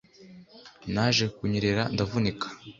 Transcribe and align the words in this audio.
naje 0.93 1.25
kunyerera 1.35 1.83
ndavunika 1.93 2.47